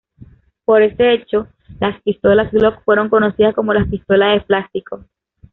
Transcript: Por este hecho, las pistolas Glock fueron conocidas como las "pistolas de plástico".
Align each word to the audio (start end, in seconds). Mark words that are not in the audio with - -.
Por 0.65 0.81
este 0.81 1.13
hecho, 1.13 1.47
las 1.79 2.01
pistolas 2.01 2.51
Glock 2.51 2.83
fueron 2.85 3.07
conocidas 3.09 3.53
como 3.53 3.71
las 3.71 3.87
"pistolas 3.87 4.39
de 4.39 4.45
plástico". 4.47 5.05